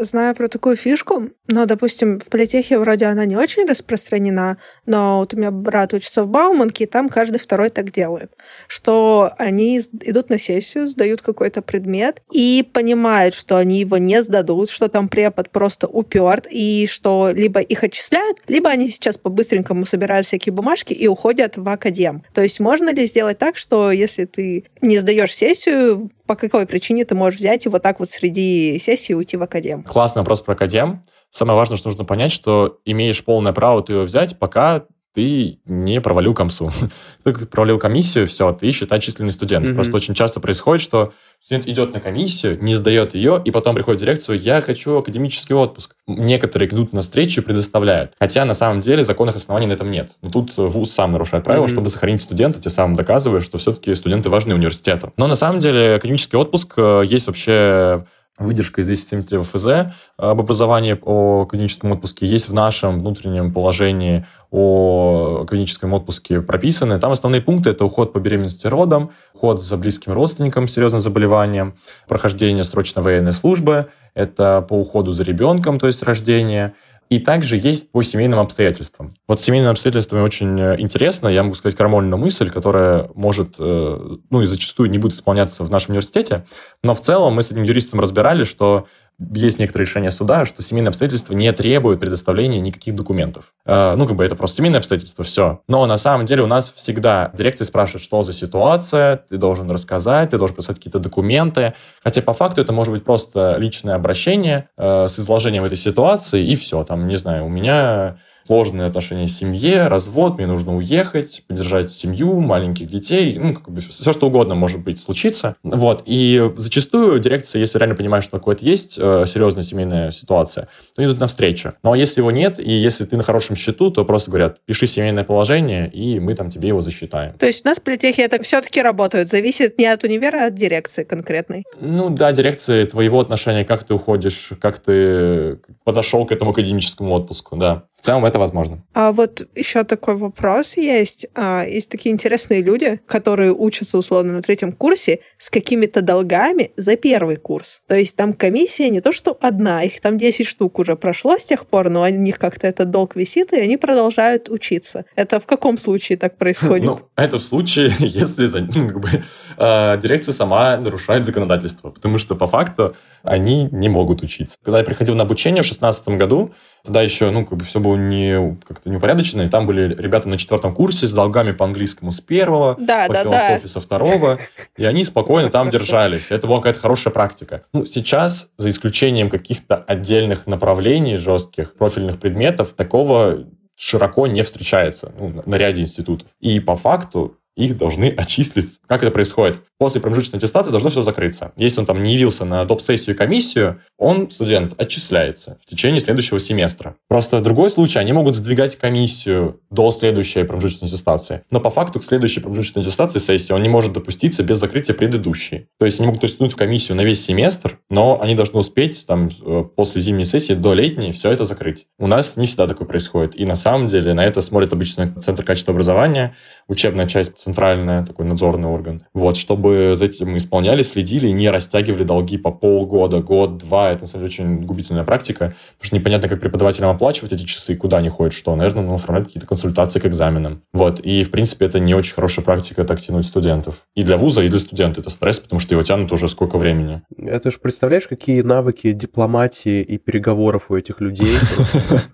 [0.00, 5.34] Знаю про такую фишку, но, допустим, в политехе вроде она не очень распространена, но вот
[5.34, 8.32] у меня брат учится в Бауманке, и там каждый второй так делает,
[8.66, 14.70] что они идут на сессию, сдают какой-то предмет и понимают, что они его не сдадут,
[14.70, 20.26] что там препод просто уперт, и что либо их отчисляют, либо они сейчас по-быстренькому собирают
[20.26, 22.22] всякие бумажки и уходят в академ.
[22.32, 27.04] То есть можно ли сделать так, что если ты не сдаешь сессию, по какой причине
[27.04, 29.82] ты можешь взять и вот так вот среди сессии уйти в академ?
[29.82, 31.02] Классный вопрос про академ.
[31.30, 34.84] Самое важное, что нужно понять, что имеешь полное право ты ее взять, пока
[35.14, 36.72] ты не провалил комсу.
[37.24, 39.64] Ты провалил комиссию, все, ты считай численный студент.
[39.66, 39.76] Мгм.
[39.76, 44.00] Просто очень часто происходит, что студент идет на комиссию, не сдает ее, и потом приходит
[44.00, 45.94] в дирекцию, я хочу академический отпуск.
[46.06, 48.12] Некоторые идут на встречу и предоставляют.
[48.18, 50.16] Хотя на самом деле законных оснований на этом нет.
[50.20, 51.72] Но тут ВУЗ сам нарушает правила, Мгм.
[51.72, 55.12] чтобы сохранить студента, тем самым доказывая, что все-таки студенты важны университету.
[55.16, 58.04] Но на самом деле академический отпуск э, есть вообще
[58.38, 65.44] выдержка из 273 ФЗ об образовании о клиническом отпуске есть в нашем внутреннем положении о
[65.48, 66.98] клиническом отпуске прописаны.
[66.98, 71.00] Там основные пункты– это уход по беременности и родам, уход за близким родственником с серьезным
[71.00, 71.74] заболеванием,
[72.08, 76.74] прохождение срочной военной службы, это по уходу за ребенком, то есть рождение,
[77.10, 79.14] и также есть по семейным обстоятельствам.
[79.28, 84.16] Вот с семейными обстоятельствами очень э, интересно, я могу сказать крамольную мысль, которая может, э,
[84.30, 86.46] ну и зачастую не будет исполняться в нашем университете,
[86.82, 88.86] но в целом мы с этим юристом разбирали, что
[89.18, 93.52] есть некоторые решения суда, что семейные обстоятельства не требуют предоставления никаких документов.
[93.64, 95.60] Э, ну, как бы это просто семейные обстоятельства, все.
[95.68, 100.30] Но на самом деле у нас всегда дирекция спрашивает, что за ситуация, ты должен рассказать,
[100.30, 101.74] ты должен писать какие-то документы.
[102.02, 106.56] Хотя по факту это может быть просто личное обращение э, с изложением этой ситуации, и
[106.56, 106.82] все.
[106.84, 112.40] Там, не знаю, у меня сложные отношения с семье, развод, мне нужно уехать, поддержать семью,
[112.40, 115.56] маленьких детей, ну, как бы все, что угодно может быть случиться.
[115.62, 116.02] Вот.
[116.06, 121.20] И зачастую дирекция, если реально понимает, что такое-то есть, э, серьезная семейная ситуация, то идут
[121.20, 121.74] навстречу.
[121.82, 125.24] Но если его нет, и если ты на хорошем счету, то просто говорят, пиши семейное
[125.24, 127.34] положение, и мы там тебе его засчитаем.
[127.38, 130.54] То есть у нас в политехе это все-таки работает, зависит не от универа, а от
[130.54, 131.64] дирекции конкретной?
[131.80, 137.56] Ну да, дирекции, твоего отношения, как ты уходишь, как ты подошел к этому академическому отпуску,
[137.56, 138.84] да целом это возможно.
[138.92, 141.26] А вот еще такой вопрос есть.
[141.34, 146.96] А, есть такие интересные люди, которые учатся условно на третьем курсе с какими-то долгами за
[146.96, 147.80] первый курс.
[147.88, 151.44] То есть там комиссия не то что одна, их там 10 штук уже прошло с
[151.44, 155.04] тех пор, но у них как-то этот долг висит, и они продолжают учиться.
[155.16, 156.86] Это в каком случае так происходит?
[156.86, 159.08] Ну, это в случае, если ну, как бы,
[159.56, 164.56] э, дирекция сама нарушает законодательство, потому что по факту они не могут учиться.
[164.62, 166.52] Когда я приходил на обучение в 2016 году,
[166.84, 170.38] тогда еще, ну, как бы все было не как-то неупорядочено, и там были ребята на
[170.38, 173.68] четвертом курсе с долгами по английскому с первого, да, по да, философии да.
[173.68, 174.38] со второго,
[174.76, 176.30] и они спокойно там держались.
[176.30, 177.62] Это была какая-то хорошая практика.
[177.72, 183.44] Ну, сейчас, за исключением каких-то отдельных направлений жестких, профильных предметов, такого
[183.76, 186.28] широко не встречается ну, на ряде институтов.
[186.40, 188.80] И по факту их должны отчислить.
[188.86, 189.62] Как это происходит?
[189.84, 191.52] После промежуточной аттестации должно все закрыться.
[191.58, 196.40] Если он там не явился на доп-сессию и комиссию, он, студент, отчисляется в течение следующего
[196.40, 196.96] семестра.
[197.06, 201.42] Просто в другой случай они могут сдвигать комиссию до следующей промежуточной аттестации.
[201.50, 205.66] Но по факту к следующей промежуточной аттестации сессии он не может допуститься без закрытия предыдущей.
[205.78, 209.28] То есть они могут тянуть в комиссию на весь семестр, но они должны успеть там
[209.44, 211.88] э, после зимней сессии до летней все это закрыть.
[211.98, 213.38] У нас не всегда такое происходит.
[213.38, 216.34] И на самом деле на это смотрит обычно Центр качества образования,
[216.68, 219.02] учебная часть центральная, такой надзорный орган.
[219.12, 223.90] Вот, чтобы за этим исполняли, следили и не растягивали долги по полгода, год, два.
[223.90, 227.76] Это, на самом деле, очень губительная практика, потому что непонятно, как преподавателям оплачивать эти часы,
[227.76, 228.54] куда они ходят, что.
[228.56, 230.62] Наверное, ну, оформлять какие-то консультации к экзаменам.
[230.72, 233.82] Вот, и, в принципе, это не очень хорошая практика так тянуть студентов.
[233.94, 237.02] И для вуза, и для студента это стресс, потому что его тянут уже сколько времени.
[237.18, 241.34] Это же представляешь, какие навыки дипломатии и переговоров у этих людей?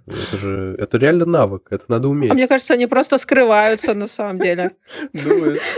[0.06, 2.30] Это же, это реально навык, это надо уметь.
[2.30, 4.72] А мне кажется, они просто скрываются на самом деле.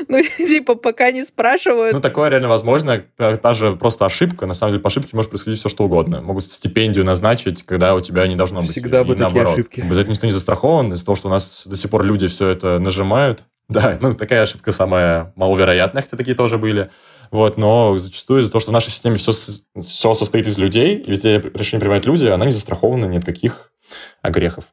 [0.09, 1.62] Ну, типа, пока не спрашивают.
[1.93, 3.03] Ну, такое реально возможно.
[3.17, 4.47] Та же просто ошибка.
[4.47, 6.21] На самом деле, по ошибке может происходить все, что угодно.
[6.21, 8.71] Могут стипендию назначить, когда у тебя не должно быть.
[8.71, 9.81] Всегда бы такие ошибки.
[9.81, 10.93] Без этого никто не застрахован.
[10.95, 13.45] Из-за того, что у нас до сих пор люди все это нажимают.
[13.69, 16.91] Да, ну, такая ошибка самая маловероятная, хотя такие тоже были.
[17.31, 21.11] Вот, но зачастую из-за того, что в нашей системе все, все состоит из людей, и
[21.11, 23.73] везде решения принимают люди, она не застрахована ни от каких
[24.21, 24.65] огрехов.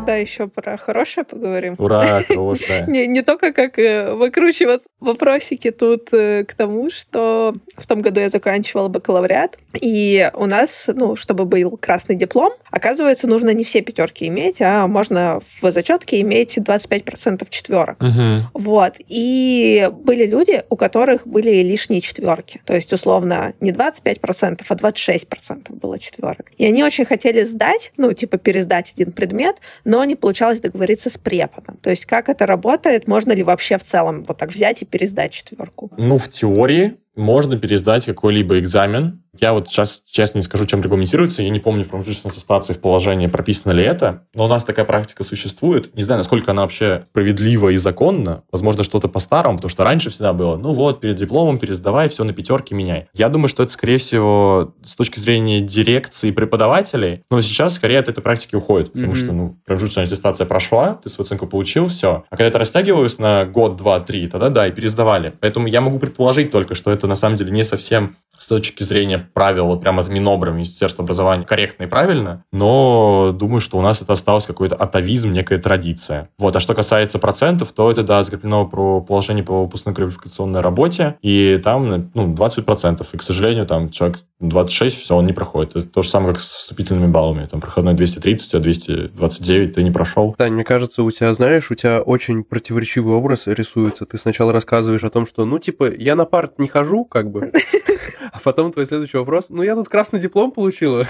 [0.00, 1.74] Тогда еще про хорошее поговорим.
[1.78, 2.84] Ура, хорошее.
[2.86, 4.88] не, не только как э, выкручиваться.
[4.98, 10.88] Вопросики тут э, к тому, что в том году я заканчивала бакалавриат, и у нас,
[10.92, 16.20] ну, чтобы был красный диплом, оказывается, нужно не все пятерки иметь, а можно в зачетке
[16.20, 18.02] иметь 25% четверок.
[18.02, 18.62] Угу.
[18.62, 18.94] Вот.
[19.08, 22.60] И были люди, у которых были лишние четверки.
[22.64, 26.52] То есть, условно, не 25%, а 26% было четверок.
[26.56, 29.56] И они очень хотели сдать, ну, типа пересдать один предмет,
[29.90, 31.76] но не получалось договориться с преподом.
[31.82, 35.32] То есть как это работает, можно ли вообще в целом вот так взять и пересдать
[35.32, 35.90] четверку?
[35.96, 41.42] Ну, в теории можно пересдать какой-либо экзамен, я вот сейчас честно не скажу, чем регламентируется.
[41.42, 44.84] Я не помню в промежуточной аттестации в положении прописано ли это, но у нас такая
[44.84, 45.94] практика существует.
[45.94, 48.42] Не знаю, насколько она вообще справедлива и законна.
[48.50, 52.32] Возможно, что-то по-старому, потому что раньше всегда было, ну вот, перед дипломом пересдавай, все на
[52.32, 53.08] пятерке меняй.
[53.14, 58.08] Я думаю, что это, скорее всего, с точки зрения дирекции преподавателей, но сейчас скорее от
[58.08, 59.16] этой практики уходит, потому mm-hmm.
[59.16, 62.24] что, ну, промежуточная аттестация прошла, ты свою оценку получил, все.
[62.28, 65.32] А когда это растягивалось на год, два, три, тогда да, и пересдавали.
[65.40, 69.18] Поэтому я могу предположить только, что это на самом деле не совсем с точки зрения
[69.18, 74.00] правил вот прямо от Минобра, Министерства образования, корректно и правильно, но думаю, что у нас
[74.00, 76.30] это осталось какой-то атовизм, некая традиция.
[76.38, 76.56] Вот.
[76.56, 81.60] А что касается процентов, то это, да, закреплено про положение по выпускной квалификационной работе, и
[81.62, 83.06] там ну, 20%.
[83.12, 85.76] И, к сожалению, там человек 26, все, он не проходит.
[85.76, 87.46] Это то же самое, как с вступительными баллами.
[87.46, 90.34] Там проходной 230, а 229 ты не прошел.
[90.36, 94.06] Тань, мне кажется, у тебя, знаешь, у тебя очень противоречивый образ рисуется.
[94.06, 97.52] Ты сначала рассказываешь о том, что, ну, типа, я на парт не хожу, как бы,
[98.32, 101.06] а потом твой следующий вопрос, ну, я тут красный диплом получила.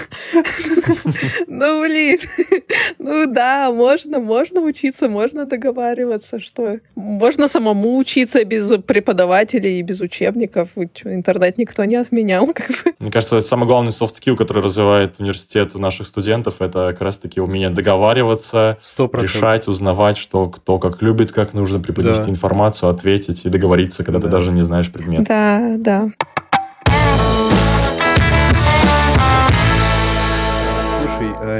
[1.47, 2.17] Ну, блин,
[2.97, 10.01] ну да, можно, можно учиться, можно договариваться, что можно самому учиться без преподавателей и без
[10.01, 10.69] учебников.
[10.75, 12.93] Интернет никто не отменял, как бы.
[12.99, 17.41] Мне кажется, это самый главный soft skill, который развивает университет наших студентов, это как раз-таки
[17.41, 19.21] умение договариваться, 100%.
[19.21, 22.31] решать, узнавать, что кто как любит, как нужно преподнести да.
[22.31, 24.27] информацию, ответить и договориться, когда да.
[24.27, 25.23] ты даже не знаешь предмет.
[25.23, 26.09] Да, да.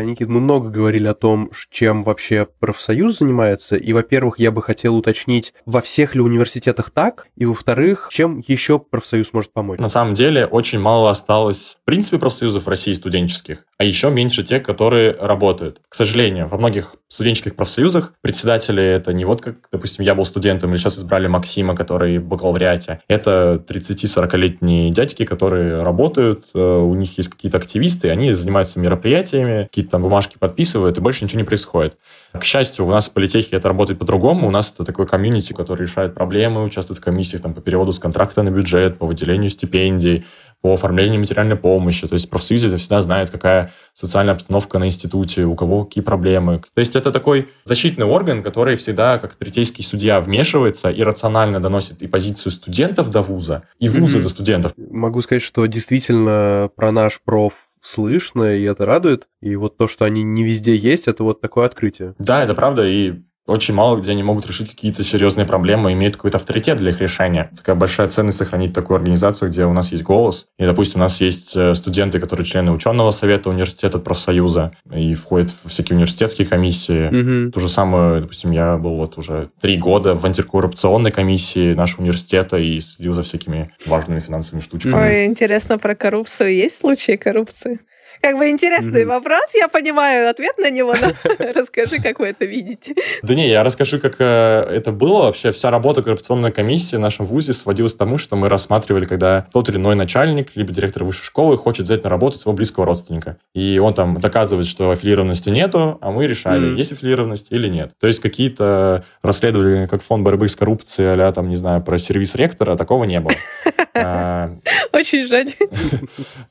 [0.04, 3.76] Никит, мы много говорили о том, чем вообще профсоюз занимается.
[3.76, 7.28] И, во-первых, я бы хотел уточнить, во всех ли университетах так?
[7.36, 9.80] И, во-вторых, чем еще профсоюз может помочь?
[9.80, 14.44] На самом деле, очень мало осталось, в принципе, профсоюзов в России студенческих, а еще меньше
[14.44, 15.82] тех, которые работают.
[15.90, 20.70] К сожалению, во многих студенческих профсоюзах председатели это не вот как, допустим, я был студентом,
[20.70, 23.02] или сейчас избрали Максима, который в бакалавриате.
[23.08, 29.90] Это 30-40-летние дядьки, которые работают, э, у них есть какие-то активисты, они занимаются мероприятиями, какие-то
[29.90, 31.98] там бумажки подписывают, и больше ничего не происходит.
[32.34, 34.48] К счастью, у нас в политехе это работает по-другому.
[34.48, 38.00] У нас это такой комьюнити, который решает проблемы, участвует в комиссиях там, по переводу с
[38.00, 40.24] контракта на бюджет, по выделению стипендий,
[40.62, 42.08] по оформлению материальной помощи.
[42.08, 46.62] То есть профсоюзы всегда знают, какая социальная обстановка на институте, у кого какие проблемы.
[46.74, 52.02] То есть это такой защитный орган, который всегда, как третейский судья, вмешивается и рационально доносит
[52.02, 54.24] и позицию студентов до вуза, и вуза mm-hmm.
[54.24, 54.74] до студентов.
[54.78, 59.28] Могу сказать, что действительно про наш проф слышно, и это радует.
[59.42, 62.14] И вот то, что они не везде есть, это вот такое открытие.
[62.20, 66.38] Да, это правда, и очень мало где они могут решить какие-то серьезные проблемы, имеют какой-то
[66.38, 67.52] авторитет для их решения.
[67.58, 70.48] Такая большая ценность сохранить такую организацию, где у нас есть голос.
[70.58, 75.52] И, допустим, у нас есть э, студенты, которые члены ученого совета университета, профсоюза, и входят
[75.52, 77.08] в всякие университетские комиссии.
[77.46, 77.52] Угу.
[77.52, 82.58] То же самое, допустим, я был вот уже три года в антикоррупционной комиссии нашего университета
[82.58, 84.94] и следил за всякими важными финансовыми штучками.
[84.94, 86.54] Ой, интересно про коррупцию.
[86.54, 87.80] Есть случаи коррупции?
[88.22, 89.08] Как бы интересный mm-hmm.
[89.08, 91.12] вопрос, я понимаю ответ на него, но
[91.56, 92.94] расскажи, как вы это видите.
[93.24, 94.24] Да не, я расскажу, как э,
[94.70, 95.24] это было.
[95.24, 99.48] Вообще вся работа коррупционной комиссии в нашем ВУЗе сводилась к тому, что мы рассматривали, когда
[99.52, 103.38] тот или иной начальник, либо директор высшей школы хочет взять на работу своего близкого родственника.
[103.56, 106.78] И он там доказывает, что аффилированности нету, а мы решали, mm-hmm.
[106.78, 107.94] есть аффилированность или нет.
[108.00, 112.36] То есть какие-то расследования, как фонд борьбы с коррупцией, а там, не знаю, про сервис
[112.36, 113.34] ректора, такого не было.
[113.94, 114.56] А,
[114.94, 115.50] Очень жаль.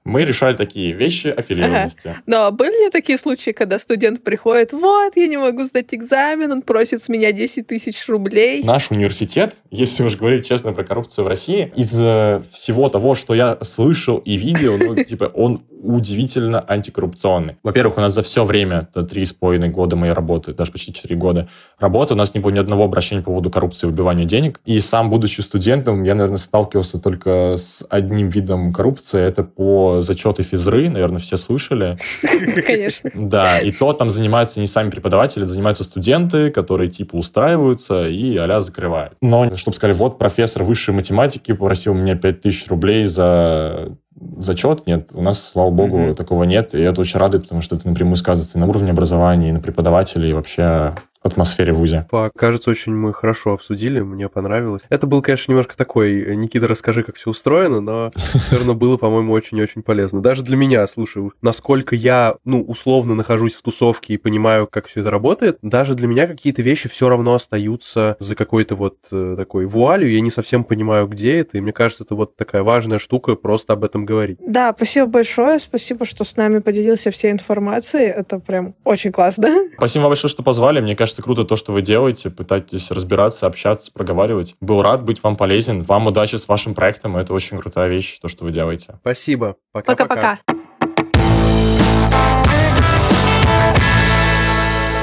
[0.04, 2.16] Мы решали такие вещи аффилированности.
[2.26, 6.62] Но были ли такие случаи, когда студент приходит, вот, я не могу сдать экзамен, он
[6.62, 8.62] просит с меня 10 тысяч рублей?
[8.64, 13.58] Наш университет, если уж говорить честно про коррупцию в России, из всего того, что я
[13.62, 17.56] слышал и видел, ну, типа, он удивительно антикоррупционный.
[17.62, 20.92] Во-первых, у нас за все время, это три с половиной года моей работы, даже почти
[20.92, 24.24] четыре года работы, у нас не было ни одного обращения по поводу коррупции и выбивания
[24.24, 24.60] денег.
[24.64, 29.20] И сам, будучи студентом, я, наверное, сталкивался только с одним видом коррупции.
[29.20, 31.98] Это по зачеты физры, наверное, все слышали.
[32.66, 33.10] Конечно.
[33.14, 38.60] Да, и то там занимаются не сами преподаватели, занимаются студенты, которые типа устраиваются и а
[38.60, 39.14] закрывают.
[39.22, 43.96] Но, чтобы сказали, вот профессор высшей математики попросил меня 5000 рублей за
[44.38, 44.86] зачет.
[44.86, 46.14] Нет, у нас, слава богу, mm-hmm.
[46.14, 46.74] такого нет.
[46.74, 49.60] И это очень радует, потому что это напрямую сказывается и на уровне образования, и на
[49.60, 52.06] преподавателей, и вообще атмосфере в ВУЗе.
[52.36, 54.82] Кажется, очень мы хорошо обсудили, мне понравилось.
[54.88, 58.12] Это был, конечно, немножко такой, э, Никита, расскажи, как все устроено, но
[58.46, 60.22] все равно было, по-моему, очень-очень полезно.
[60.22, 65.00] Даже для меня, слушай, насколько я, ну, условно нахожусь в тусовке и понимаю, как все
[65.00, 69.66] это работает, даже для меня какие-то вещи все равно остаются за какой-то вот э, такой
[69.66, 73.34] вуалью, я не совсем понимаю, где это, и мне кажется, это вот такая важная штука,
[73.34, 74.38] просто об этом говорить.
[74.40, 79.48] Да, спасибо большое, спасибо, что с нами поделился всей информацией, это прям очень классно.
[79.74, 83.90] Спасибо большое, что позвали, мне кажется, кажется, круто то, что вы делаете, пытаетесь разбираться, общаться,
[83.92, 84.54] проговаривать.
[84.60, 85.80] Был рад быть вам полезен.
[85.80, 87.16] Вам удачи с вашим проектом.
[87.16, 88.94] Это очень крутая вещь, то, что вы делаете.
[89.00, 89.56] Спасибо.
[89.72, 90.38] Пока-пока.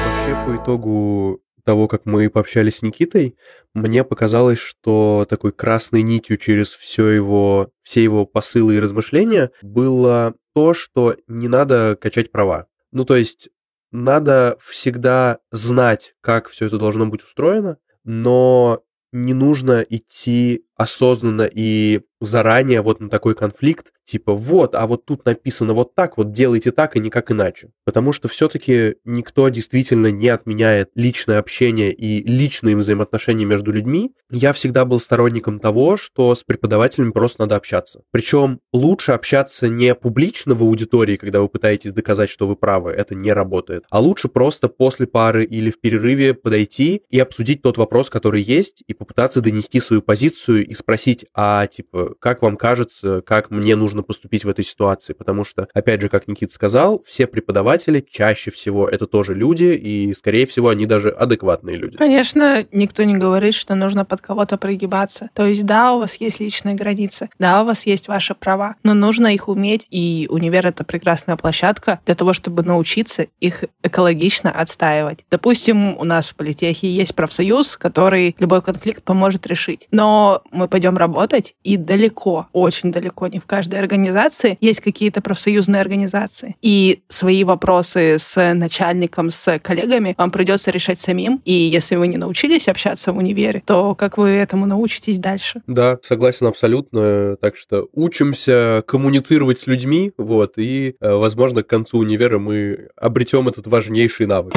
[0.06, 3.36] Вообще, по итогу того, как мы пообщались с Никитой,
[3.74, 10.36] мне показалось, что такой красной нитью через все его, все его посылы и размышления было
[10.56, 12.68] то, что не надо качать права.
[12.94, 13.50] Ну, то есть
[13.92, 22.02] надо всегда знать, как все это должно быть устроено, но не нужно идти осознанно и
[22.20, 26.72] заранее вот на такой конфликт, типа вот, а вот тут написано вот так, вот делайте
[26.72, 27.70] так и никак иначе.
[27.86, 34.14] Потому что все-таки никто действительно не отменяет личное общение и личные взаимоотношения между людьми.
[34.32, 38.02] Я всегда был сторонником того, что с преподавателями просто надо общаться.
[38.12, 43.14] Причем лучше общаться не публично в аудитории, когда вы пытаетесь доказать, что вы правы, это
[43.14, 48.10] не работает, а лучше просто после пары или в перерыве подойти и обсудить тот вопрос,
[48.10, 53.52] который есть, и попытаться донести свою позицию и спросить, а типа, как вам кажется, как
[53.52, 55.14] мне нужно поступить в этой ситуации?
[55.14, 60.14] Потому что, опять же, как Никита сказал, все преподаватели чаще всего это тоже люди, и,
[60.14, 61.98] скорее всего, они даже адекватные люди.
[61.98, 65.30] Конечно, никто не говорит, что нужно под кого-то прогибаться.
[65.34, 68.94] То есть, да, у вас есть личные границы, да, у вас есть ваши права, но
[68.94, 75.26] нужно их уметь, и универ— это прекрасная площадка для того, чтобы научиться их экологично отстаивать.
[75.30, 79.88] Допустим, у нас в политехе есть профсоюз, который любой конфликт поможет решить.
[79.92, 85.82] Но мы пойдем работать, и далеко, очень далеко, не в каждой организации, есть какие-то профсоюзные
[85.82, 86.56] организации.
[86.62, 91.42] И свои вопросы с начальником, с коллегами вам придется решать самим.
[91.46, 95.62] И если вы не научились общаться в универе, то как вы этому научитесь дальше?
[95.68, 97.38] Да, согласен абсолютно.
[97.42, 103.48] Так что учимся коммуницировать с людьми, вот, и, э, возможно, к концу универа мы обретем
[103.48, 104.54] этот важнейший навык.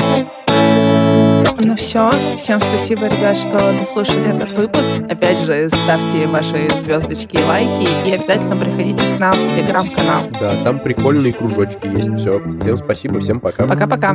[1.58, 4.90] Ну все, всем спасибо, ребят, что дослушали этот выпуск.
[5.08, 10.28] Опять же, ставьте ваши звездочки и лайки, и обязательно приходите к нам в телеграм-канал.
[10.40, 12.10] Да, там прикольные кружочки есть.
[12.18, 12.40] Все.
[12.60, 13.66] Всем спасибо, всем пока.
[13.66, 14.14] Пока-пока.